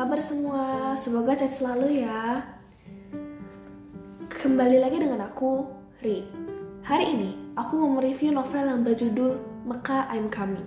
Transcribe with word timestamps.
kabar 0.00 0.16
semua? 0.16 0.96
Semoga 0.96 1.36
sehat 1.36 1.60
selalu 1.60 2.00
ya. 2.00 2.40
Kembali 4.32 4.80
lagi 4.80 4.96
dengan 4.96 5.28
aku, 5.28 5.68
Ri. 6.00 6.24
Hari 6.80 7.04
ini, 7.04 7.36
aku 7.52 7.76
mau 7.76 8.00
mereview 8.00 8.32
novel 8.32 8.64
yang 8.64 8.80
berjudul 8.80 9.36
Mecca 9.68 10.08
I'm 10.08 10.32
Coming. 10.32 10.64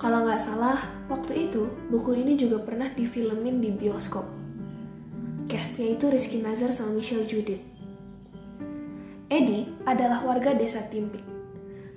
Kalau 0.00 0.24
nggak 0.24 0.40
salah, 0.40 0.80
waktu 1.12 1.44
itu 1.44 1.68
buku 1.92 2.24
ini 2.24 2.40
juga 2.40 2.64
pernah 2.64 2.88
difilmin 2.96 3.60
di 3.60 3.68
bioskop. 3.68 4.24
Castnya 5.52 5.92
itu 5.92 6.08
Rizky 6.08 6.40
Nazar 6.40 6.72
sama 6.72 6.96
Michelle 6.96 7.28
Judith. 7.28 7.60
Edi 9.28 9.68
adalah 9.84 10.24
warga 10.24 10.56
desa 10.56 10.80
Timpik. 10.88 11.20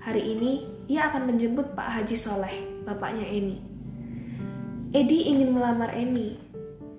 Hari 0.04 0.36
ini, 0.36 0.67
ia 0.91 1.07
akan 1.07 1.31
menjemput 1.31 1.71
Pak 1.79 1.95
Haji 1.95 2.17
Soleh, 2.20 2.83
bapaknya 2.83 3.24
Eni. 3.24 3.75
Edi 4.95 5.27
ingin 5.27 5.51
melamar 5.51 5.91
Eni, 5.91 6.39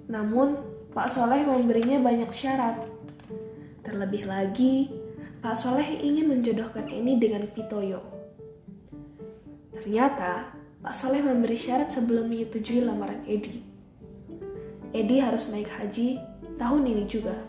namun 0.04 0.60
Pak 0.92 1.08
Soleh 1.08 1.48
memberinya 1.48 1.96
banyak 1.96 2.28
syarat. 2.28 2.76
Terlebih 3.80 4.28
lagi, 4.28 4.92
Pak 5.40 5.56
Soleh 5.56 6.04
ingin 6.04 6.28
menjodohkan 6.28 6.92
Eni 6.92 7.16
dengan 7.16 7.48
Pitoyo. 7.48 8.04
Ternyata, 9.72 10.52
Pak 10.84 10.92
Soleh 10.92 11.24
memberi 11.24 11.56
syarat 11.56 11.88
sebelum 11.88 12.28
menyetujui 12.28 12.84
lamaran 12.84 13.24
Edi. 13.24 13.64
Edi 14.92 15.16
harus 15.16 15.48
naik 15.48 15.72
haji 15.72 16.20
tahun 16.60 16.84
ini 16.84 17.08
juga. 17.08 17.48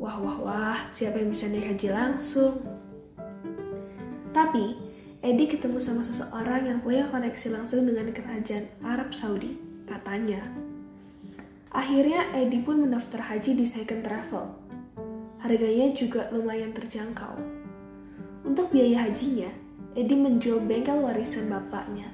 Wah, 0.00 0.16
wah, 0.16 0.38
wah, 0.40 0.80
siapa 0.96 1.20
yang 1.20 1.28
bisa 1.28 1.44
naik 1.52 1.76
haji 1.76 1.92
langsung? 1.92 2.64
Tapi, 4.32 4.85
Edi 5.26 5.50
ketemu 5.50 5.82
sama 5.82 6.06
seseorang 6.06 6.70
yang 6.70 6.78
punya 6.86 7.02
koneksi 7.10 7.58
langsung 7.58 7.82
dengan 7.82 8.14
kerajaan 8.14 8.70
Arab 8.78 9.10
Saudi, 9.10 9.58
katanya. 9.82 10.38
Akhirnya 11.74 12.30
Edi 12.30 12.62
pun 12.62 12.86
mendaftar 12.86 13.34
haji 13.34 13.58
di 13.58 13.66
Second 13.66 14.06
Travel. 14.06 14.54
Harganya 15.42 15.90
juga 15.98 16.30
lumayan 16.30 16.70
terjangkau. 16.70 17.42
Untuk 18.46 18.70
biaya 18.70 19.10
hajinya, 19.10 19.50
Edi 19.98 20.14
menjual 20.14 20.62
bengkel 20.62 21.02
warisan 21.02 21.50
bapaknya. 21.50 22.06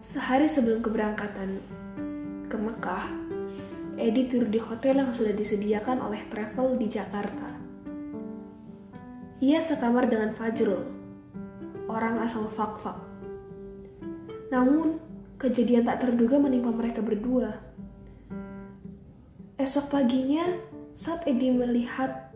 Sehari 0.00 0.48
sebelum 0.48 0.80
keberangkatan 0.80 1.60
ke 2.48 2.56
Mekah, 2.56 3.04
Edi 4.00 4.32
tidur 4.32 4.48
di 4.48 4.64
hotel 4.64 5.04
yang 5.04 5.12
sudah 5.12 5.36
disediakan 5.36 6.00
oleh 6.08 6.24
travel 6.32 6.80
di 6.80 6.88
Jakarta. 6.88 7.52
Ia 9.44 9.60
sekamar 9.60 10.08
dengan 10.08 10.32
Fajrul, 10.32 10.97
orang 11.88 12.20
asal 12.22 12.46
fak-fak. 12.52 12.96
Namun, 14.52 15.00
kejadian 15.40 15.88
tak 15.88 16.04
terduga 16.04 16.36
menimpa 16.36 16.70
mereka 16.70 17.00
berdua. 17.00 17.56
Esok 19.58 19.90
paginya, 19.90 20.44
saat 20.94 21.26
Edi 21.26 21.50
melihat 21.50 22.30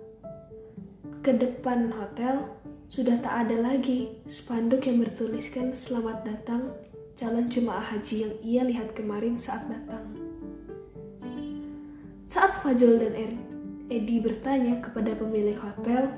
ke 1.22 1.30
depan 1.36 1.94
hotel, 1.94 2.50
sudah 2.90 3.16
tak 3.24 3.46
ada 3.48 3.56
lagi 3.62 4.20
spanduk 4.28 4.84
yang 4.84 5.00
bertuliskan 5.00 5.72
selamat 5.72 6.28
datang 6.28 6.74
calon 7.16 7.46
jemaah 7.46 7.80
haji 7.80 8.16
yang 8.26 8.34
ia 8.42 8.62
lihat 8.66 8.88
kemarin 8.98 9.38
saat 9.38 9.64
datang. 9.70 10.12
Saat 12.26 12.58
Fajol 12.64 12.98
dan 12.98 13.14
Edi 13.92 14.16
bertanya 14.18 14.80
kepada 14.80 15.12
pemilik 15.14 15.56
hotel, 15.60 16.10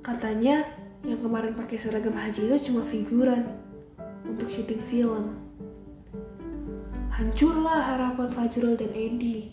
katanya 0.00 0.64
yang 1.06 1.20
kemarin 1.22 1.54
pakai 1.54 1.78
seragam 1.78 2.16
haji 2.16 2.50
itu 2.50 2.72
cuma 2.72 2.82
figuran 2.82 3.46
untuk 4.26 4.50
syuting 4.50 4.82
film. 4.90 5.38
Hancurlah 7.14 7.82
harapan 7.82 8.30
Fajrul 8.30 8.78
dan 8.78 8.94
Edi. 8.94 9.50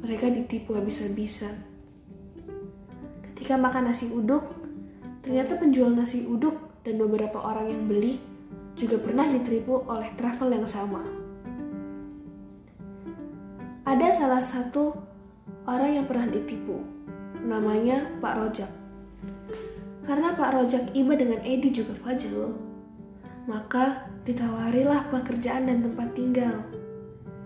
Mereka 0.00 0.30
ditipu 0.30 0.78
habis-habisan. 0.78 1.54
Ketika 3.30 3.58
makan 3.58 3.90
nasi 3.90 4.06
uduk, 4.10 4.42
ternyata 5.22 5.58
penjual 5.58 5.90
nasi 5.90 6.24
uduk 6.24 6.82
dan 6.86 6.96
beberapa 6.96 7.42
orang 7.42 7.68
yang 7.68 7.82
beli 7.90 8.22
juga 8.78 8.96
pernah 8.96 9.28
ditipu 9.28 9.82
oleh 9.84 10.08
travel 10.14 10.56
yang 10.56 10.64
sama. 10.64 11.02
Ada 13.84 14.14
salah 14.14 14.44
satu 14.46 14.94
orang 15.66 15.90
yang 16.00 16.06
pernah 16.06 16.30
ditipu, 16.30 16.78
namanya 17.42 18.06
Pak 18.22 18.34
Rojak. 18.38 18.79
Karena 20.10 20.34
Pak 20.34 20.50
Rojak 20.58 20.90
iba 20.98 21.14
dengan 21.14 21.38
Edi 21.46 21.70
juga 21.70 21.94
Fajrul, 22.02 22.50
maka 23.46 24.10
ditawarilah 24.26 25.06
pekerjaan 25.06 25.70
dan 25.70 25.86
tempat 25.86 26.18
tinggal 26.18 26.66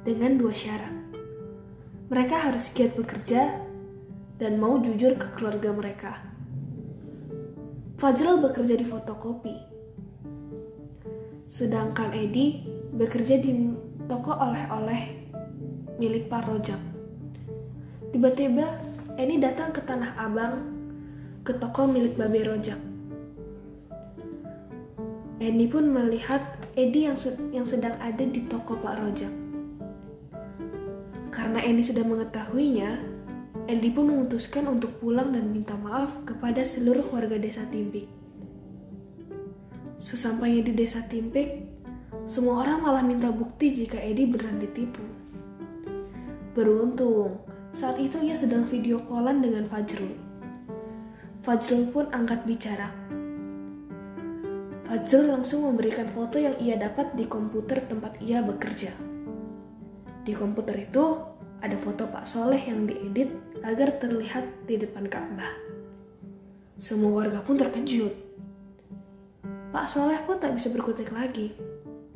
dengan 0.01 0.41
dua 0.41 0.49
syarat. 0.49 0.97
Mereka 2.09 2.33
harus 2.33 2.73
giat 2.73 2.97
bekerja 2.97 3.61
dan 4.41 4.57
mau 4.57 4.81
jujur 4.81 5.13
ke 5.21 5.29
keluarga 5.37 5.77
mereka. 5.77 6.25
Fajrul 8.01 8.41
bekerja 8.41 8.81
di 8.81 8.89
fotokopi, 8.89 9.57
sedangkan 11.53 12.17
Edi 12.17 12.65
bekerja 12.97 13.45
di 13.45 13.77
toko 14.09 14.41
oleh-oleh 14.41 15.29
milik 16.01 16.33
Pak 16.33 16.49
Rojak. 16.49 16.81
Tiba-tiba 18.09 18.65
Edi 19.21 19.37
datang 19.37 19.69
ke 19.69 19.85
Tanah 19.85 20.17
Abang 20.17 20.74
ke 21.45 21.53
toko 21.61 21.85
milik 21.85 22.17
Babe 22.17 22.41
Rojak. 22.41 22.81
Edi 25.45 25.69
pun 25.69 25.93
melihat 25.93 26.41
Edi 26.73 27.05
yang, 27.05 27.21
yang 27.53 27.69
sedang 27.69 27.93
ada 28.01 28.25
di 28.25 28.49
toko 28.49 28.81
Pak 28.81 28.97
Rojak. 28.97 29.29
Karena 31.29 31.61
Edi 31.61 31.85
sudah 31.85 32.01
mengetahuinya, 32.01 32.97
Edi 33.69 33.93
pun 33.93 34.09
memutuskan 34.09 34.73
untuk 34.73 34.97
pulang 35.05 35.37
dan 35.37 35.53
minta 35.53 35.77
maaf 35.77 36.17
kepada 36.25 36.65
seluruh 36.65 37.13
warga 37.13 37.37
desa 37.37 37.69
Timpik. 37.69 38.09
Sesampainya 40.01 40.65
di 40.65 40.73
desa 40.73 41.05
Timpik, 41.05 41.61
semua 42.25 42.65
orang 42.65 42.89
malah 42.89 43.05
minta 43.05 43.29
bukti 43.29 43.85
jika 43.85 44.01
Edi 44.01 44.25
beneran 44.25 44.65
ditipu. 44.65 45.05
Beruntung, 46.57 47.37
saat 47.77 48.01
itu 48.01 48.17
ia 48.25 48.33
sedang 48.33 48.65
video 48.65 48.97
callan 49.05 49.45
dengan 49.45 49.69
Fajrul. 49.69 50.24
Fajrul 51.45 51.93
pun 51.93 52.09
angkat 52.09 52.41
bicara. 52.49 52.89
Fajrul 54.89 55.29
langsung 55.29 55.69
memberikan 55.69 56.09
foto 56.09 56.41
yang 56.41 56.57
ia 56.57 56.81
dapat 56.81 57.13
di 57.13 57.29
komputer 57.29 57.85
tempat 57.85 58.17
ia 58.25 58.41
bekerja. 58.41 58.89
Di 60.25 60.33
komputer 60.33 60.89
itu 60.89 61.21
ada 61.61 61.77
foto 61.77 62.09
Pak 62.09 62.25
Soleh 62.25 62.65
yang 62.65 62.89
diedit 62.89 63.29
agar 63.61 63.93
terlihat 64.01 64.65
di 64.65 64.81
depan 64.81 65.05
Ka'bah. 65.05 65.53
Semua 66.81 67.13
warga 67.13 67.45
pun 67.45 67.61
terkejut. 67.61 68.17
Pak 69.69 69.85
Soleh 69.85 70.25
pun 70.25 70.41
tak 70.41 70.57
bisa 70.57 70.73
berkutik 70.73 71.13
lagi. 71.13 71.53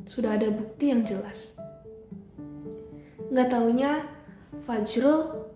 Sudah 0.09 0.41
ada 0.41 0.49
bukti 0.49 0.89
yang 0.89 1.05
jelas. 1.05 1.53
Nggak 3.29 3.53
taunya 3.53 4.09
Fajrul, 4.65 5.53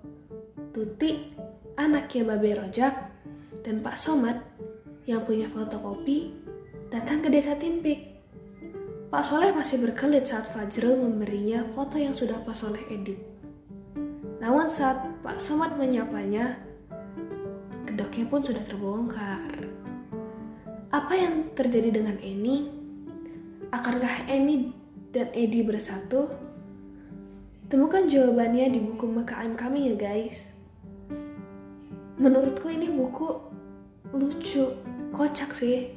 Tuti, 0.70 1.34
anaknya 1.74 2.22
Babe 2.22 2.54
Rojak, 2.54 3.23
dan 3.64 3.80
Pak 3.80 3.96
Somad 3.96 4.44
yang 5.08 5.24
punya 5.24 5.48
fotokopi 5.48 6.36
datang 6.92 7.24
ke 7.24 7.32
desa 7.32 7.56
Timpik. 7.58 8.14
Pak 9.10 9.24
Soleh 9.26 9.54
masih 9.54 9.82
berkelit 9.82 10.26
saat 10.26 10.50
Fajrul 10.50 10.98
memberinya 10.98 11.66
foto 11.74 11.98
yang 11.98 12.14
sudah 12.14 12.38
Pak 12.44 12.56
Soleh 12.58 12.82
edit. 12.90 13.18
Namun 14.44 14.68
saat 14.68 15.00
Pak 15.24 15.40
Somad 15.40 15.78
menyapanya, 15.78 16.58
kedoknya 17.86 18.26
pun 18.28 18.42
sudah 18.42 18.62
terbongkar. 18.66 19.54
Apa 20.94 21.14
yang 21.14 21.54
terjadi 21.58 21.90
dengan 21.94 22.18
Eni? 22.22 22.70
Akankah 23.74 24.30
Eni 24.30 24.70
dan 25.10 25.30
Edi 25.34 25.66
bersatu? 25.66 26.30
Temukan 27.70 28.06
jawabannya 28.06 28.70
di 28.70 28.80
buku 28.82 29.10
I'm 29.34 29.58
Coming 29.58 29.94
ya 29.94 29.96
guys. 29.98 30.53
Menurutku 32.14 32.70
ini 32.70 32.94
buku 32.94 33.26
lucu 34.14 34.70
kocak 35.10 35.54
sih. 35.58 35.90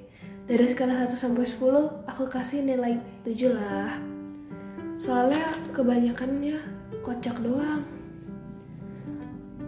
Dari 0.47 0.65
skala 0.71 1.05
1 1.05 1.13
sampai 1.19 1.43
10 1.43 2.07
aku 2.07 2.25
kasih 2.31 2.63
nilai 2.63 2.97
7 3.27 3.53
lah. 3.53 3.99
Soalnya 4.97 5.53
kebanyakannya 5.77 6.57
kocak 7.05 7.37
doang. 7.45 7.85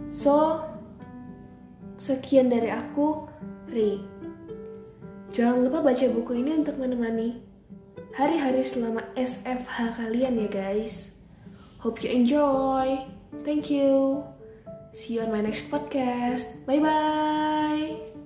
So 0.09 0.65
sekian 1.99 2.49
dari 2.49 2.73
aku 2.73 3.29
Ri. 3.69 4.01
Jangan 5.29 5.69
lupa 5.69 5.85
baca 5.85 6.05
buku 6.09 6.41
ini 6.41 6.57
untuk 6.57 6.81
menemani 6.81 7.37
hari-hari 8.17 8.65
selama 8.65 9.05
SFH 9.13 10.01
kalian 10.01 10.41
ya 10.41 10.49
guys. 10.49 11.13
Hope 11.85 12.01
you 12.01 12.09
enjoy. 12.09 13.05
Thank 13.45 13.69
you 13.69 14.25
See 14.93 15.15
you 15.15 15.21
on 15.21 15.31
my 15.31 15.41
next 15.41 15.69
podcast. 15.71 16.65
Bye 16.65 16.79
bye. 16.79 18.18